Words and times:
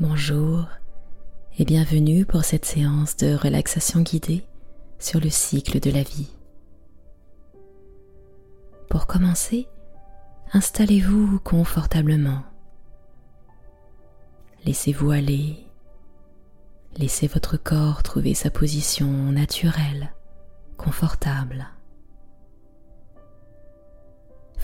Bonjour 0.00 0.68
et 1.58 1.64
bienvenue 1.64 2.24
pour 2.24 2.44
cette 2.44 2.64
séance 2.64 3.16
de 3.16 3.34
relaxation 3.34 4.00
guidée 4.00 4.44
sur 5.00 5.18
le 5.18 5.28
cycle 5.28 5.80
de 5.80 5.90
la 5.90 6.04
vie. 6.04 6.30
Pour 8.88 9.08
commencer, 9.08 9.66
installez-vous 10.52 11.40
confortablement. 11.40 12.44
Laissez-vous 14.64 15.10
aller. 15.10 15.66
Laissez 16.96 17.26
votre 17.26 17.56
corps 17.56 18.04
trouver 18.04 18.34
sa 18.34 18.50
position 18.50 19.08
naturelle, 19.32 20.12
confortable. 20.76 21.66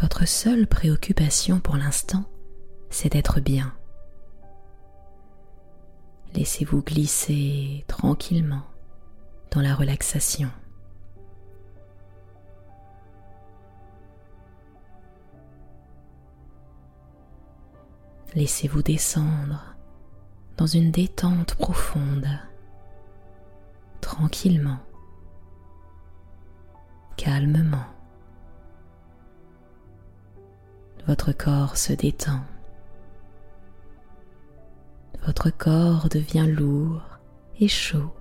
Votre 0.00 0.28
seule 0.28 0.68
préoccupation 0.68 1.58
pour 1.58 1.76
l'instant, 1.76 2.22
c'est 2.88 3.10
d'être 3.10 3.40
bien. 3.40 3.74
Laissez-vous 6.34 6.82
glisser 6.82 7.84
tranquillement 7.86 8.62
dans 9.52 9.60
la 9.60 9.74
relaxation. 9.74 10.50
Laissez-vous 18.34 18.82
descendre 18.82 19.76
dans 20.56 20.66
une 20.66 20.90
détente 20.90 21.54
profonde, 21.54 22.26
tranquillement, 24.00 24.80
calmement. 27.16 27.86
Votre 31.06 31.30
corps 31.30 31.76
se 31.76 31.92
détend. 31.92 32.40
Votre 35.26 35.48
corps 35.48 36.08
devient 36.10 36.46
lourd 36.46 37.02
et 37.58 37.68
chaud. 37.68 38.14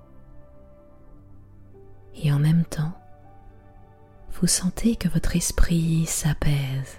Et 2.16 2.31
en 2.31 2.39
même 2.39 2.64
temps, 2.64 2.94
vous 4.31 4.47
sentez 4.47 4.95
que 4.95 5.09
votre 5.09 5.36
esprit 5.36 6.05
s'apaise. 6.05 6.97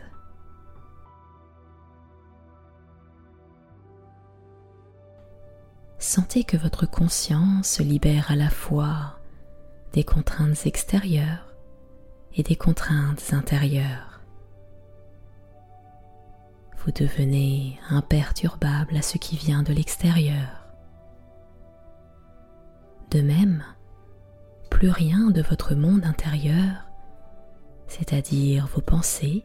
Sentez 5.99 6.45
que 6.45 6.59
votre 6.59 6.85
conscience 6.85 7.67
se 7.67 7.83
libère 7.83 8.31
à 8.31 8.37
la 8.37 8.51
fois 8.51 9.19
des 9.95 10.05
contraintes 10.05 10.67
extérieures 10.67 11.55
et 12.35 12.43
des 12.43 12.57
contraintes 12.57 13.33
intérieures. 13.33 14.14
Vous 16.85 16.93
devenez 16.93 17.79
imperturbable 17.89 18.97
à 18.97 19.03
ce 19.03 19.17
qui 19.19 19.37
vient 19.37 19.63
de 19.63 19.73
l'extérieur. 19.73 20.69
De 23.11 23.23
même, 23.23 23.65
plus 24.71 24.91
rien 24.91 25.31
de 25.31 25.43
votre 25.43 25.75
monde 25.75 26.05
intérieur, 26.05 26.89
c'est-à-dire 27.87 28.67
vos 28.67 28.83
pensées, 28.83 29.45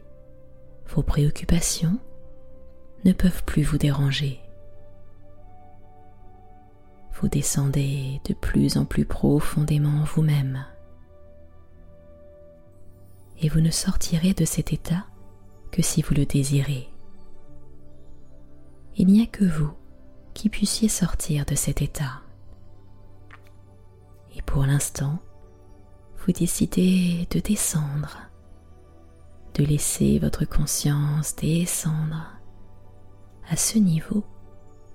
vos 0.88 1.02
préoccupations, 1.02 1.98
ne 3.04 3.12
peuvent 3.12 3.44
plus 3.44 3.62
vous 3.62 3.78
déranger 3.78 4.40
vous 7.20 7.28
descendez 7.28 8.20
de 8.24 8.32
plus 8.32 8.78
en 8.78 8.86
plus 8.86 9.04
profondément 9.04 10.04
vous-même. 10.04 10.64
Et 13.42 13.48
vous 13.50 13.60
ne 13.60 13.70
sortirez 13.70 14.32
de 14.32 14.46
cet 14.46 14.72
état 14.72 15.04
que 15.70 15.82
si 15.82 16.00
vous 16.00 16.14
le 16.14 16.24
désirez. 16.24 16.88
Il 18.96 19.06
n'y 19.06 19.22
a 19.22 19.26
que 19.26 19.44
vous 19.44 19.72
qui 20.34 20.48
puissiez 20.48 20.88
sortir 20.88 21.44
de 21.44 21.54
cet 21.54 21.82
état. 21.82 22.20
Et 24.36 24.42
pour 24.42 24.64
l'instant, 24.64 25.18
vous 26.18 26.32
décidez 26.32 27.26
de 27.30 27.40
descendre, 27.40 28.18
de 29.54 29.64
laisser 29.64 30.18
votre 30.18 30.44
conscience 30.44 31.34
descendre 31.36 32.26
à 33.48 33.56
ce 33.56 33.78
niveau 33.78 34.24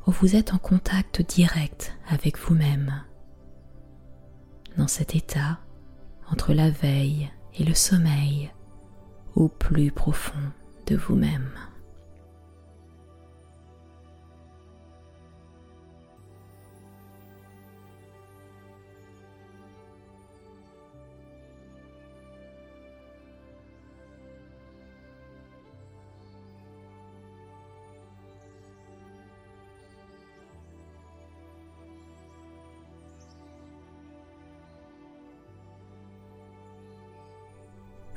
où 0.08 0.12
vous 0.12 0.36
êtes 0.36 0.54
en 0.54 0.58
contact 0.58 1.22
direct 1.22 1.98
avec 2.08 2.38
vous-même. 2.38 3.04
Dans 4.78 4.88
cet 4.88 5.16
état, 5.16 5.60
entre 6.32 6.54
la 6.54 6.70
veille 6.70 7.32
et 7.56 7.64
le 7.64 7.74
sommeil, 7.74 8.52
au 9.36 9.48
plus 9.48 9.92
profond 9.92 10.52
de 10.88 10.96
vous-même. 10.96 11.50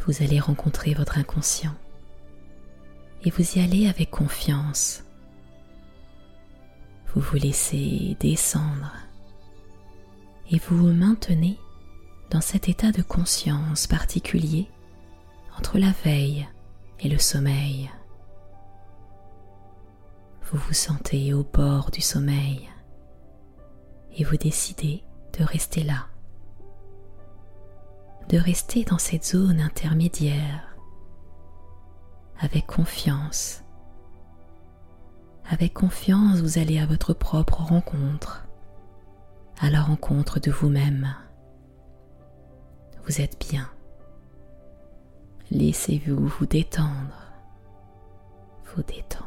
Vous 0.08 0.22
allez 0.22 0.40
rencontrer 0.40 0.94
votre 0.94 1.18
inconscient 1.18 1.74
et 3.22 3.30
vous 3.30 3.58
y 3.58 3.60
allez 3.60 3.88
avec 3.88 4.10
confiance. 4.10 5.04
Vous 7.08 7.20
vous 7.20 7.36
laissez 7.36 8.16
descendre 8.18 8.90
et 10.50 10.58
vous 10.58 10.78
vous 10.78 10.92
maintenez 10.94 11.58
dans 12.30 12.40
cet 12.40 12.70
état 12.70 12.90
de 12.90 13.02
conscience 13.02 13.86
particulier 13.86 14.66
entre 15.58 15.78
la 15.78 15.92
veille 16.04 16.48
et 17.00 17.10
le 17.10 17.18
sommeil. 17.18 17.90
Vous 20.50 20.58
vous 20.58 20.74
sentez 20.74 21.34
au 21.34 21.44
bord 21.44 21.90
du 21.90 22.00
sommeil 22.00 22.66
et 24.16 24.24
vous 24.24 24.38
décidez 24.38 25.04
de 25.38 25.44
rester 25.44 25.84
là 25.84 26.06
de 28.28 28.38
rester 28.38 28.84
dans 28.84 28.98
cette 28.98 29.24
zone 29.24 29.60
intermédiaire 29.60 30.76
avec 32.40 32.66
confiance. 32.66 33.64
Avec 35.50 35.72
confiance, 35.72 36.40
vous 36.40 36.58
allez 36.58 36.78
à 36.78 36.86
votre 36.86 37.14
propre 37.14 37.62
rencontre, 37.62 38.46
à 39.58 39.70
la 39.70 39.80
rencontre 39.80 40.40
de 40.40 40.50
vous-même. 40.50 41.14
Vous 43.06 43.20
êtes 43.20 43.40
bien. 43.50 43.68
Laissez-vous 45.50 46.26
vous 46.26 46.46
détendre, 46.46 47.32
vous 48.74 48.82
détendre. 48.82 49.17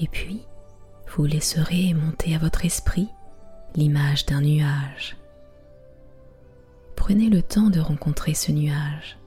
Et 0.00 0.08
puis, 0.08 0.46
vous 1.08 1.26
laisserez 1.26 1.92
monter 1.92 2.34
à 2.34 2.38
votre 2.38 2.64
esprit 2.64 3.08
l'image 3.74 4.24
d'un 4.26 4.40
nuage. 4.40 5.16
Prenez 6.96 7.28
le 7.28 7.42
temps 7.42 7.68
de 7.68 7.80
rencontrer 7.80 8.34
ce 8.34 8.50
nuage. 8.50 9.18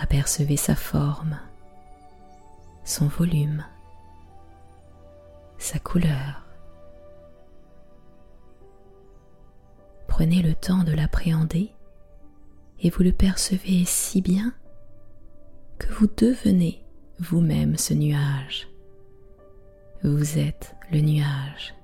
Apercevez 0.00 0.56
sa 0.56 0.74
forme, 0.74 1.38
son 2.84 3.06
volume, 3.06 3.64
sa 5.58 5.78
couleur. 5.78 6.42
Prenez 10.08 10.42
le 10.42 10.54
temps 10.54 10.82
de 10.82 10.92
l'appréhender 10.92 11.72
et 12.80 12.90
vous 12.90 13.02
le 13.04 13.12
percevez 13.12 13.84
si 13.84 14.20
bien 14.20 14.52
que 15.78 15.92
vous 15.92 16.08
devenez 16.16 16.84
vous-même 17.20 17.76
ce 17.78 17.94
nuage. 17.94 18.68
Vous 20.04 20.38
êtes 20.38 20.76
le 20.92 21.00
nuage. 21.00 21.74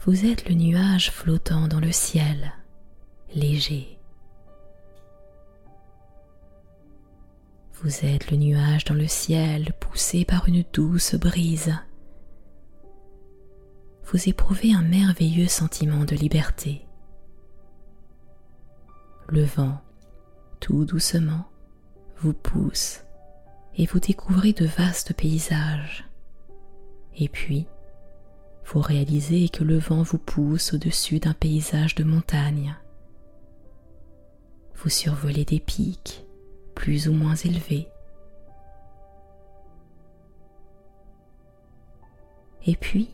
Vous 0.00 0.26
êtes 0.26 0.48
le 0.48 0.54
nuage 0.54 1.10
flottant 1.10 1.68
dans 1.68 1.80
le 1.80 1.92
ciel, 1.92 2.52
léger. 3.34 3.98
Vous 7.74 8.04
êtes 8.04 8.30
le 8.30 8.36
nuage 8.36 8.84
dans 8.84 8.94
le 8.94 9.06
ciel 9.06 9.72
poussé 9.80 10.24
par 10.24 10.48
une 10.48 10.64
douce 10.72 11.14
brise. 11.14 11.74
Vous 14.04 14.28
éprouvez 14.28 14.74
un 14.74 14.82
merveilleux 14.82 15.48
sentiment 15.48 16.04
de 16.04 16.14
liberté 16.16 16.84
le 19.28 19.44
vent, 19.44 19.80
tout 20.60 20.84
doucement, 20.84 21.46
vous 22.18 22.34
pousse 22.34 23.00
et 23.76 23.86
vous 23.86 24.00
découvrez 24.00 24.52
de 24.52 24.66
vastes 24.66 25.14
paysages. 25.14 26.04
Et 27.16 27.28
puis, 27.28 27.66
vous 28.66 28.80
réalisez 28.80 29.48
que 29.48 29.64
le 29.64 29.78
vent 29.78 30.02
vous 30.02 30.18
pousse 30.18 30.74
au-dessus 30.74 31.18
d'un 31.18 31.34
paysage 31.34 31.94
de 31.94 32.04
montagne. 32.04 32.76
Vous 34.76 34.88
survolez 34.88 35.44
des 35.44 35.60
pics 35.60 36.24
plus 36.74 37.08
ou 37.08 37.12
moins 37.12 37.36
élevés. 37.36 37.88
Et 42.66 42.76
puis, 42.76 43.10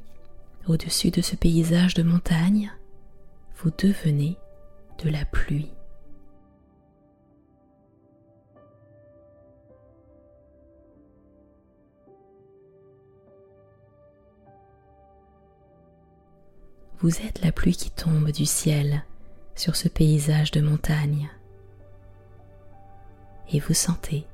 au-dessus 0.67 1.11
de 1.11 1.21
ce 1.21 1.35
paysage 1.35 1.95
de 1.95 2.03
montagne, 2.03 2.73
vous 3.57 3.71
devenez 3.77 4.37
de 5.05 5.11
la 5.11 5.25
pluie. 5.25 5.71
Vous 17.02 17.23
êtes 17.23 17.41
la 17.43 17.50
pluie 17.50 17.76
qui 17.76 17.91
tombe 17.91 18.31
du 18.31 18.44
ciel 18.44 19.05
sur 19.55 19.75
ce 19.75 19.88
paysage 19.88 20.50
de 20.50 20.61
montagne. 20.61 21.31
Et 23.50 23.58
vous 23.58 23.73
sentez 23.73 24.26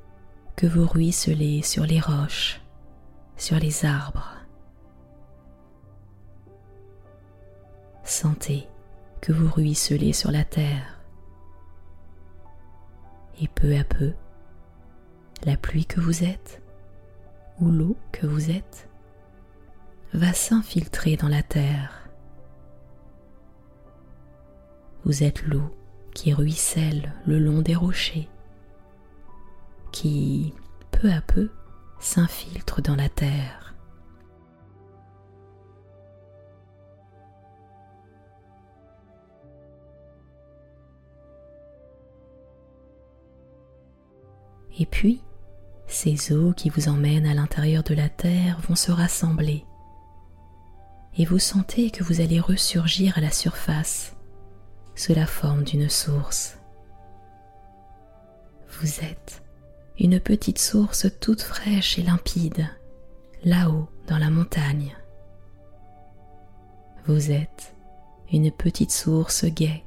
que 0.57 0.67
vous 0.67 0.85
ruisselez 0.85 1.61
sur 1.61 1.85
les 1.85 2.01
roches, 2.01 2.59
sur 3.37 3.57
les 3.57 3.85
arbres. 3.85 4.33
Sentez 8.03 8.67
que 9.21 9.31
vous 9.31 9.49
ruisselez 9.49 10.11
sur 10.11 10.31
la 10.31 10.43
terre. 10.43 10.99
Et 13.39 13.47
peu 13.47 13.77
à 13.77 13.85
peu, 13.85 14.11
la 15.45 15.55
pluie 15.55 15.85
que 15.85 16.01
vous 16.01 16.25
êtes, 16.25 16.61
ou 17.61 17.71
l'eau 17.71 17.95
que 18.11 18.27
vous 18.27 18.51
êtes, 18.51 18.89
va 20.13 20.33
s'infiltrer 20.33 21.15
dans 21.15 21.29
la 21.29 21.43
terre. 21.43 22.06
Vous 25.07 25.23
êtes 25.23 25.43
l'eau 25.43 25.73
qui 26.13 26.33
ruisselle 26.33 27.13
le 27.25 27.39
long 27.39 27.61
des 27.61 27.75
rochers, 27.75 28.27
qui, 29.93 30.53
peu 30.91 31.09
à 31.09 31.21
peu, 31.21 31.49
s'infiltre 31.97 32.81
dans 32.81 32.97
la 32.97 33.07
terre. 33.07 33.73
Et 44.77 44.85
puis, 44.85 45.21
ces 45.87 46.33
eaux 46.33 46.51
qui 46.51 46.69
vous 46.69 46.89
emmènent 46.89 47.27
à 47.27 47.33
l'intérieur 47.33 47.83
de 47.83 47.93
la 47.93 48.09
terre 48.09 48.59
vont 48.67 48.75
se 48.75 48.91
rassembler. 48.91 49.63
Et 51.17 51.23
vous 51.23 51.39
sentez 51.39 51.91
que 51.91 52.03
vous 52.03 52.19
allez 52.19 52.41
ressurgir 52.41 53.17
à 53.17 53.21
la 53.21 53.31
surface 53.31 54.16
sous 54.97 55.13
la 55.13 55.27
forme 55.27 55.63
d'une 55.63 55.89
source. 55.89 56.57
Vous 58.67 58.99
êtes 58.99 59.43
une 59.99 60.19
petite 60.19 60.59
source 60.59 61.07
toute 61.21 61.41
fraîche 61.41 61.97
et 61.97 62.01
limpide, 62.01 62.67
là-haut 63.43 63.87
dans 64.07 64.17
la 64.17 64.29
montagne. 64.29 64.95
Vous 67.05 67.31
êtes 67.31 67.75
une 68.33 68.51
petite 68.51 68.91
source 68.91 69.45
gaie, 69.45 69.83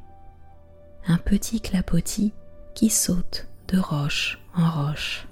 un 1.07 1.19
petit 1.19 1.61
clapotis 1.61 2.33
qui 2.75 2.89
saute 2.89 3.47
de 3.69 3.79
roche 3.79 4.41
en 4.57 4.87
roche. 4.87 5.27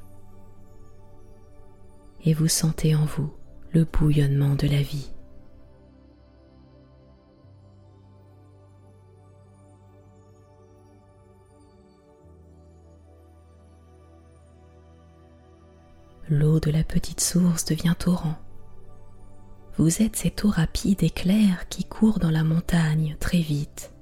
Et 2.25 2.35
vous 2.35 2.49
sentez 2.49 2.95
en 2.95 3.05
vous 3.05 3.33
le 3.73 3.85
bouillonnement 3.85 4.55
de 4.55 4.67
la 4.67 4.83
vie. 4.83 5.11
L'eau 16.31 16.61
de 16.61 16.71
la 16.71 16.85
petite 16.85 17.23
source 17.23 17.65
devient 17.65 17.95
torrent. 17.99 18.37
Vous 19.79 20.03
êtes 20.03 20.17
cette 20.17 20.45
eau 20.45 20.51
rapide 20.51 21.03
et 21.03 21.09
claire 21.09 21.69
qui 21.71 21.85
court 21.85 22.19
dans 22.19 22.31
la 22.31 22.45
montagne 22.45 23.17
très 23.19 23.41
vite. 23.41 23.95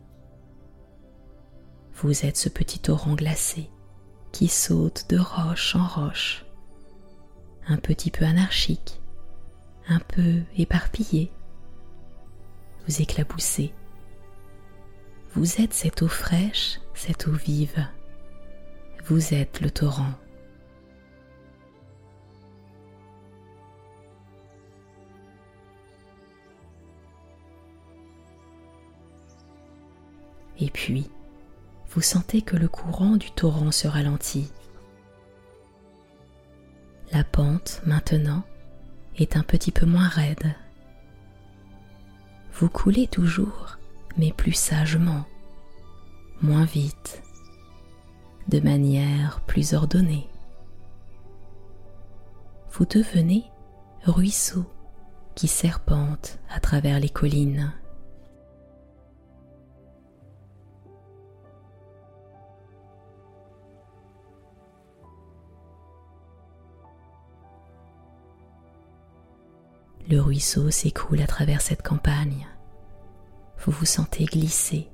Vous 1.95 2.27
êtes 2.27 2.37
ce 2.37 2.49
petit 2.49 2.81
torrent 2.81 3.15
glacé 3.15 3.71
qui 4.33 4.49
saute 4.49 5.07
de 5.09 5.19
roche 5.19 5.77
en 5.77 5.87
roche, 5.87 6.45
un 7.69 7.77
petit 7.77 8.11
peu 8.11 8.25
anarchique, 8.25 9.01
un 9.87 10.01
peu 10.01 10.41
éparpillé. 10.57 11.31
Vous 12.89 13.01
éclaboussez. 13.01 13.73
Vous 15.35 15.61
êtes 15.61 15.75
cette 15.75 16.03
eau 16.03 16.09
fraîche, 16.09 16.81
cette 16.95 17.29
eau 17.29 17.33
vive. 17.33 17.87
Vous 19.05 19.33
êtes 19.33 19.61
le 19.61 19.71
torrent. 19.71 20.13
Et 30.59 30.71
puis, 30.71 31.11
vous 31.91 32.01
sentez 32.01 32.43
que 32.43 32.57
le 32.57 32.69
courant 32.69 33.17
du 33.17 33.31
torrent 33.31 33.73
se 33.73 33.89
ralentit. 33.89 34.51
La 37.13 37.25
pente, 37.25 37.81
maintenant, 37.87 38.43
est 39.17 39.37
un 39.37 39.43
petit 39.43 39.73
peu 39.73 39.87
moins 39.87 40.09
raide. 40.09 40.55
Vous 42.53 42.69
coulez 42.69 43.07
toujours, 43.07 43.79
mais 44.17 44.33
plus 44.33 44.53
sagement, 44.55 45.25
moins 46.43 46.65
vite, 46.65 47.23
de 48.49 48.61
manière 48.61 49.41
plus 49.47 49.75
ordonnée. 49.75 50.29
Vous 52.73 52.87
devenez 52.87 53.45
ruisseau 54.05 54.65
qui 55.35 55.49
serpente 55.49 56.39
à 56.51 56.61
travers 56.61 56.99
les 57.01 57.09
collines. 57.09 57.73
Le 70.09 70.21
ruisseau 70.21 70.71
s'écoule 70.71 71.21
à 71.21 71.27
travers 71.27 71.61
cette 71.61 71.83
campagne. 71.83 72.47
Vous 73.59 73.73
vous 73.73 73.87
sentez 73.87 74.25
glisser. 74.25 74.89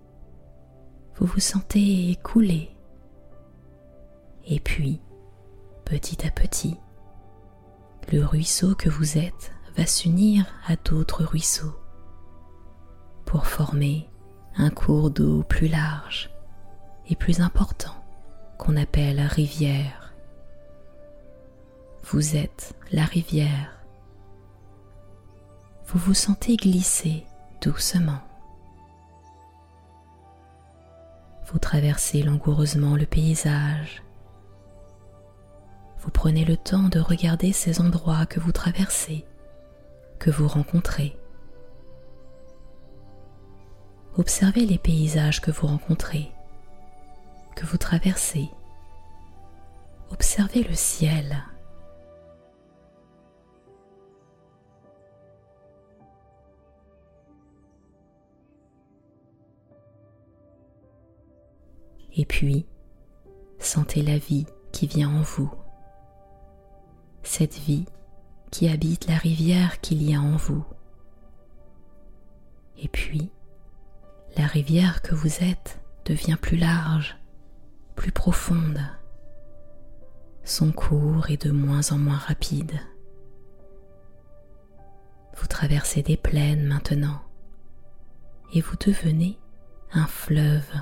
Vous 1.16 1.26
vous 1.26 1.40
sentez 1.40 2.18
couler. 2.22 2.74
Et 4.46 4.58
puis, 4.58 5.02
petit 5.84 6.26
à 6.26 6.30
petit, 6.30 6.78
le 8.10 8.24
ruisseau 8.24 8.74
que 8.74 8.88
vous 8.88 9.18
êtes 9.18 9.52
va 9.76 9.84
s'unir 9.84 10.46
à 10.66 10.76
d'autres 10.76 11.24
ruisseaux 11.24 11.76
pour 13.26 13.46
former 13.46 14.08
un 14.56 14.70
cours 14.70 15.10
d'eau 15.10 15.42
plus 15.42 15.68
large 15.68 16.30
et 17.08 17.16
plus 17.16 17.40
important 17.40 17.94
qu'on 18.56 18.78
appelle 18.78 19.20
rivière. 19.20 20.14
Vous 22.04 22.34
êtes 22.34 22.74
la 22.92 23.04
rivière 23.04 23.81
vous 25.92 25.98
vous 25.98 26.14
sentez 26.14 26.56
glisser 26.56 27.26
doucement. 27.60 28.20
Vous 31.44 31.58
traversez 31.58 32.22
langoureusement 32.22 32.96
le 32.96 33.04
paysage. 33.04 34.02
Vous 35.98 36.10
prenez 36.10 36.46
le 36.46 36.56
temps 36.56 36.88
de 36.88 36.98
regarder 36.98 37.52
ces 37.52 37.82
endroits 37.82 38.24
que 38.24 38.40
vous 38.40 38.52
traversez, 38.52 39.26
que 40.18 40.30
vous 40.30 40.48
rencontrez. 40.48 41.14
Observez 44.16 44.64
les 44.64 44.78
paysages 44.78 45.42
que 45.42 45.50
vous 45.50 45.66
rencontrez, 45.66 46.32
que 47.54 47.66
vous 47.66 47.76
traversez. 47.76 48.48
Observez 50.10 50.62
le 50.62 50.74
ciel 50.74 51.44
Et 62.14 62.24
puis, 62.24 62.66
sentez 63.58 64.02
la 64.02 64.18
vie 64.18 64.46
qui 64.72 64.86
vient 64.86 65.10
en 65.10 65.22
vous. 65.22 65.52
Cette 67.22 67.58
vie 67.58 67.86
qui 68.50 68.68
habite 68.68 69.06
la 69.06 69.16
rivière 69.16 69.80
qu'il 69.80 70.02
y 70.02 70.14
a 70.14 70.20
en 70.20 70.36
vous. 70.36 70.64
Et 72.78 72.88
puis, 72.88 73.30
la 74.36 74.46
rivière 74.46 75.02
que 75.02 75.14
vous 75.14 75.42
êtes 75.42 75.80
devient 76.04 76.36
plus 76.40 76.56
large 76.56 77.16
plus 77.94 78.12
profonde. 78.12 78.80
Son 80.44 80.72
cours 80.72 81.30
est 81.30 81.46
de 81.46 81.52
moins 81.52 81.92
en 81.92 81.98
moins 81.98 82.16
rapide. 82.16 82.72
Vous 85.36 85.46
traversez 85.46 86.02
des 86.02 86.16
plaines 86.16 86.66
maintenant 86.66 87.20
et 88.52 88.60
vous 88.60 88.76
devenez 88.76 89.38
un 89.92 90.06
fleuve. 90.06 90.72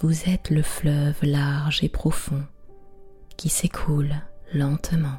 Vous 0.00 0.28
êtes 0.28 0.50
le 0.50 0.62
fleuve 0.62 1.16
large 1.22 1.84
et 1.84 1.88
profond 1.88 2.44
qui 3.36 3.48
s'écoule 3.48 4.14
lentement. 4.52 5.18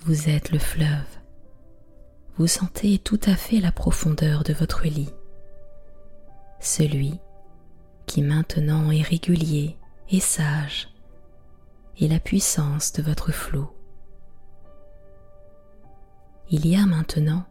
Vous 0.00 0.28
êtes 0.28 0.50
le 0.50 0.58
fleuve. 0.58 1.06
Vous 2.36 2.48
sentez 2.48 2.98
tout 2.98 3.20
à 3.24 3.36
fait 3.36 3.60
la 3.60 3.70
profondeur 3.70 4.42
de 4.42 4.52
votre 4.52 4.84
lit, 4.84 5.10
celui 6.60 7.20
qui 8.06 8.20
maintenant 8.20 8.90
est 8.90 9.02
régulier 9.02 9.78
et 10.10 10.20
sage, 10.20 10.88
et 11.98 12.08
la 12.08 12.18
puissance 12.18 12.92
de 12.92 13.02
votre 13.02 13.30
flot. 13.30 13.72
Il 16.50 16.66
y 16.66 16.76
a 16.76 16.84
maintenant 16.84 17.44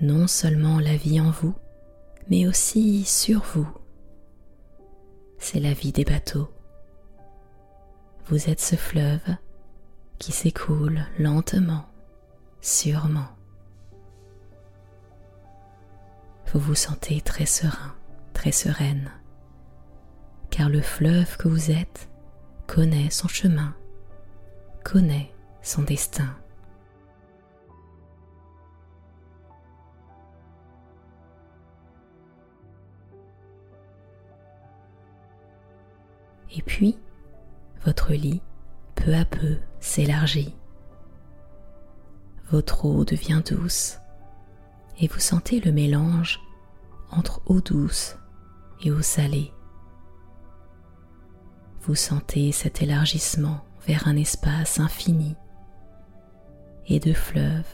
non 0.00 0.26
seulement 0.26 0.78
la 0.78 0.96
vie 0.96 1.20
en 1.20 1.30
vous, 1.30 1.54
mais 2.28 2.46
aussi 2.46 3.04
sur 3.04 3.42
vous. 3.42 3.68
C'est 5.38 5.60
la 5.60 5.72
vie 5.72 5.92
des 5.92 6.04
bateaux. 6.04 6.48
Vous 8.26 8.48
êtes 8.48 8.60
ce 8.60 8.76
fleuve 8.76 9.36
qui 10.18 10.32
s'écoule 10.32 11.04
lentement, 11.18 11.84
sûrement. 12.60 13.28
Vous 16.52 16.60
vous 16.60 16.74
sentez 16.74 17.20
très 17.20 17.46
serein, 17.46 17.94
très 18.34 18.52
sereine, 18.52 19.10
car 20.50 20.68
le 20.68 20.80
fleuve 20.80 21.36
que 21.38 21.48
vous 21.48 21.70
êtes 21.70 22.08
connaît 22.66 23.10
son 23.10 23.26
chemin, 23.26 23.74
connaît 24.84 25.32
son 25.62 25.82
destin. 25.82 26.36
Et 36.54 36.62
puis, 36.62 36.98
votre 37.84 38.12
lit, 38.12 38.42
peu 38.94 39.14
à 39.14 39.24
peu, 39.24 39.56
s'élargit. 39.80 40.54
Votre 42.50 42.84
eau 42.84 43.04
devient 43.04 43.42
douce 43.48 43.98
et 45.00 45.08
vous 45.08 45.20
sentez 45.20 45.60
le 45.60 45.72
mélange 45.72 46.40
entre 47.10 47.40
eau 47.46 47.60
douce 47.60 48.16
et 48.82 48.90
eau 48.90 49.00
salée. 49.02 49.52
Vous 51.80 51.94
sentez 51.94 52.52
cet 52.52 52.82
élargissement 52.82 53.64
vers 53.86 54.06
un 54.06 54.16
espace 54.16 54.78
infini 54.78 55.34
et 56.86 57.00
de 57.00 57.12
fleuves 57.12 57.66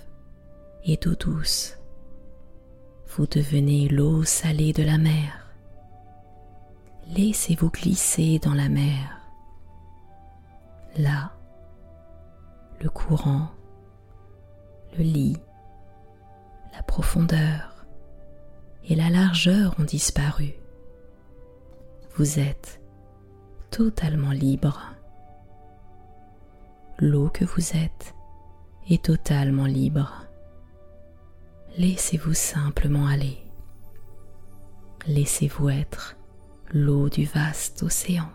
et 0.85 0.97
d'eau 0.97 1.15
douce. 1.15 1.77
Vous 3.09 3.27
devenez 3.27 3.89
l'eau 3.89 4.23
salée 4.25 4.73
de 4.73 4.83
la 4.83 4.97
mer 4.97 5.48
laissez-vous 7.09 7.71
glisser 7.71 8.39
dans 8.39 8.55
la 8.55 8.69
mer. 8.69 9.21
Là, 10.97 11.33
le 12.81 12.91
courant, 12.91 13.49
le 14.97 15.05
lit, 15.05 15.37
la 16.75 16.83
profondeur 16.83 17.87
et 18.85 18.95
la 18.95 19.11
largeur 19.11 19.75
ont 19.79 19.85
disparu. 19.85 20.55
Vous 22.17 22.39
êtes 22.39 22.81
totalement 23.71 24.33
libre. 24.33 24.81
L'eau 26.99 27.29
que 27.29 27.45
vous 27.45 27.77
êtes 27.77 28.15
est 28.91 29.05
totalement 29.05 29.67
libre. 29.67 30.25
Laissez-vous 31.77 32.35
simplement 32.35 33.07
aller. 33.07 33.39
Laissez-vous 35.07 35.69
être 35.69 36.18
l'eau 36.73 37.09
du 37.09 37.25
vaste 37.25 37.83
océan. 37.83 38.29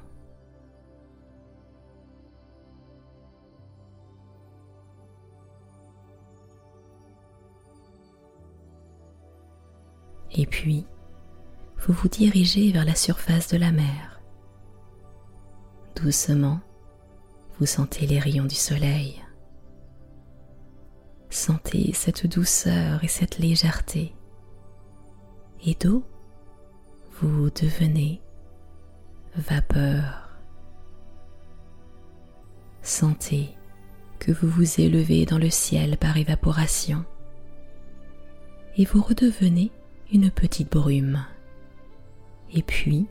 Et 10.35 10.47
puis, 10.47 10.87
vous 11.77 11.93
vous 11.93 12.07
dirigez 12.07 12.71
vers 12.71 12.85
la 12.85 12.95
surface 12.95 13.49
de 13.49 13.57
la 13.57 13.71
mer. 13.71 14.21
Doucement, 15.95 16.59
vous 17.59 17.67
sentez 17.67 18.07
les 18.07 18.19
rayons 18.19 18.45
du 18.45 18.55
soleil. 18.55 19.23
Sentez 21.29 21.93
cette 21.93 22.25
douceur 22.25 23.03
et 23.03 23.07
cette 23.07 23.37
légèreté. 23.37 24.15
Et 25.65 25.75
d'eau, 25.75 26.03
vous 27.21 27.49
devenez 27.51 28.22
vapeur. 29.35 30.29
Sentez 32.81 33.49
que 34.19 34.31
vous 34.31 34.47
vous 34.47 34.81
élevez 34.81 35.25
dans 35.25 35.37
le 35.37 35.49
ciel 35.49 35.97
par 35.97 36.17
évaporation 36.17 37.05
et 38.77 38.85
vous 38.85 39.01
redevenez 39.01 39.71
une 40.11 40.29
petite 40.29 40.71
brume 40.71 41.25
et 42.53 42.61
puis 42.61 43.07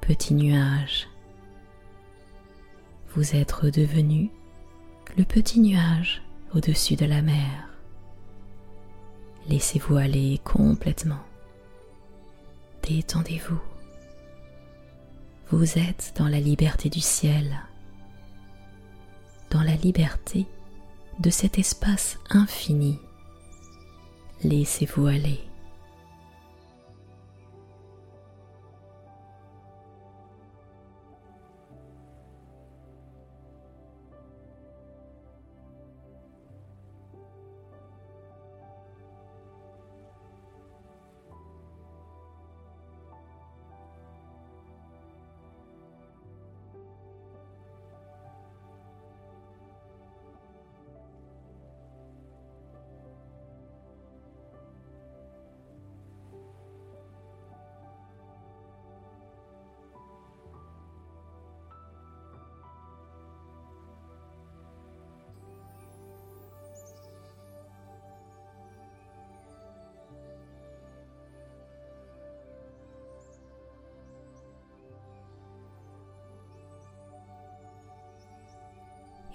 petit 0.00 0.34
nuage. 0.34 1.08
Vous 3.14 3.36
êtes 3.36 3.52
redevenu 3.52 4.30
le 5.16 5.24
petit 5.24 5.60
nuage 5.60 6.22
au-dessus 6.54 6.96
de 6.96 7.06
la 7.06 7.22
mer. 7.22 7.68
Laissez-vous 9.48 9.96
aller 9.96 10.40
complètement. 10.44 11.22
Détendez-vous. 12.82 13.73
Vous 15.50 15.78
êtes 15.78 16.14
dans 16.16 16.28
la 16.28 16.40
liberté 16.40 16.88
du 16.88 17.00
ciel, 17.00 17.60
dans 19.50 19.62
la 19.62 19.76
liberté 19.76 20.46
de 21.20 21.30
cet 21.30 21.58
espace 21.58 22.18
infini. 22.30 22.98
Laissez-vous 24.42 25.06
aller. 25.06 25.40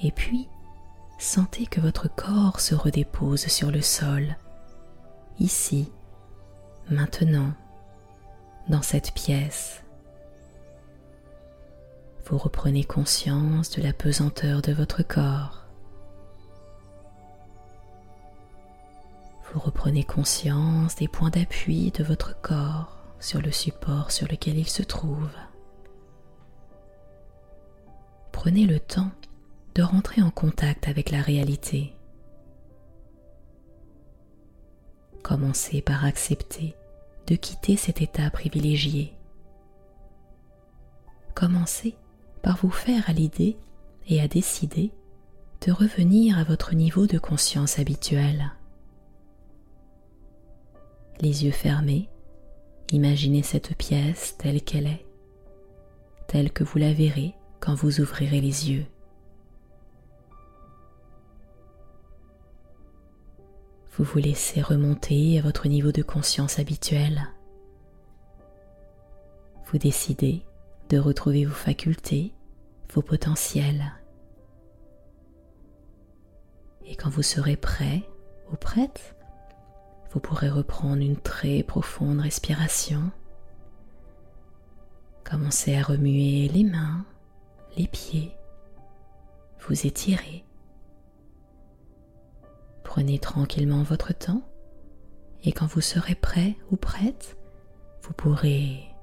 Et 0.01 0.11
puis 0.11 0.47
sentez 1.17 1.65
que 1.65 1.81
votre 1.81 2.07
corps 2.13 2.59
se 2.59 2.75
redépose 2.75 3.47
sur 3.47 3.71
le 3.71 3.81
sol, 3.81 4.37
ici, 5.39 5.91
maintenant, 6.89 7.51
dans 8.69 8.81
cette 8.81 9.13
pièce. 9.13 9.83
Vous 12.25 12.37
reprenez 12.37 12.83
conscience 12.83 13.71
de 13.71 13.81
la 13.81 13.91
pesanteur 13.91 14.61
de 14.61 14.71
votre 14.71 15.03
corps. 15.03 15.65
Vous 19.51 19.59
reprenez 19.59 20.03
conscience 20.03 20.95
des 20.95 21.07
points 21.07 21.31
d'appui 21.31 21.89
de 21.91 22.03
votre 22.03 22.39
corps 22.41 22.95
sur 23.19 23.41
le 23.41 23.51
support 23.51 24.11
sur 24.11 24.27
lequel 24.27 24.59
il 24.59 24.69
se 24.69 24.83
trouve. 24.83 25.31
Prenez 28.31 28.67
le 28.67 28.79
temps 28.79 29.09
de 29.79 29.83
rentrer 29.83 30.21
en 30.21 30.29
contact 30.29 30.89
avec 30.89 31.09
la 31.09 31.21
réalité. 31.21 31.93
Commencez 35.23 35.81
par 35.81 36.03
accepter 36.03 36.75
de 37.27 37.35
quitter 37.35 37.77
cet 37.77 38.01
état 38.01 38.29
privilégié. 38.29 39.13
Commencez 41.33 41.95
par 42.41 42.57
vous 42.57 42.71
faire 42.71 43.09
à 43.09 43.13
l'idée 43.13 43.55
et 44.09 44.19
à 44.19 44.27
décider 44.27 44.91
de 45.65 45.71
revenir 45.71 46.37
à 46.37 46.43
votre 46.43 46.75
niveau 46.75 47.07
de 47.07 47.17
conscience 47.17 47.79
habituel. 47.79 48.51
Les 51.21 51.45
yeux 51.45 51.51
fermés, 51.51 52.09
imaginez 52.91 53.43
cette 53.43 53.77
pièce 53.77 54.35
telle 54.37 54.61
qu'elle 54.61 54.87
est, 54.87 55.05
telle 56.27 56.51
que 56.51 56.65
vous 56.65 56.79
la 56.79 56.91
verrez 56.91 57.33
quand 57.61 57.75
vous 57.75 58.01
ouvrirez 58.01 58.41
les 58.41 58.71
yeux. 58.71 58.85
Vous 63.99 64.05
vous 64.05 64.19
laissez 64.19 64.61
remonter 64.61 65.37
à 65.37 65.41
votre 65.41 65.67
niveau 65.67 65.91
de 65.91 66.01
conscience 66.01 66.57
habituel. 66.57 67.27
Vous 69.65 69.77
décidez 69.77 70.45
de 70.87 70.97
retrouver 70.97 71.43
vos 71.43 71.53
facultés, 71.53 72.33
vos 72.93 73.01
potentiels. 73.01 73.91
Et 76.85 76.95
quand 76.95 77.09
vous 77.09 77.23
serez 77.23 77.57
prêt 77.57 78.09
ou 78.53 78.55
prête, 78.55 79.17
vous 80.11 80.21
pourrez 80.21 80.49
reprendre 80.49 81.01
une 81.01 81.19
très 81.19 81.61
profonde 81.61 82.21
respiration. 82.21 83.11
Commencez 85.29 85.75
à 85.75 85.83
remuer 85.83 86.47
les 86.47 86.63
mains, 86.63 87.05
les 87.75 87.87
pieds, 87.87 88.31
vous 89.67 89.85
étirez. 89.85 90.45
Prenez 92.99 93.17
tranquillement 93.17 93.81
votre 93.81 94.13
temps 94.13 94.41
et 95.45 95.53
quand 95.53 95.67
vous 95.67 95.79
serez 95.79 96.15
prêt 96.15 96.57
ou 96.69 96.75
prête, 96.75 97.37
vous 98.01 98.11
pourrez 98.11 98.93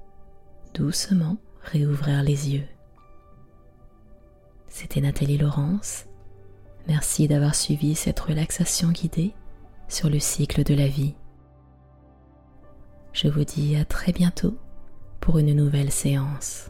doucement 0.75 1.37
réouvrir 1.63 2.21
les 2.21 2.51
yeux. 2.53 2.67
C'était 4.67 5.01
Nathalie 5.01 5.39
Laurence. 5.39 6.05
Merci 6.87 7.27
d'avoir 7.27 7.55
suivi 7.55 7.95
cette 7.95 8.19
relaxation 8.19 8.89
guidée 8.89 9.33
sur 9.87 10.11
le 10.11 10.19
cycle 10.19 10.63
de 10.63 10.75
la 10.75 10.87
vie. 10.87 11.15
Je 13.13 13.27
vous 13.29 13.45
dis 13.45 13.75
à 13.77 13.83
très 13.83 14.11
bientôt 14.11 14.59
pour 15.19 15.39
une 15.39 15.55
nouvelle 15.55 15.91
séance. 15.91 16.69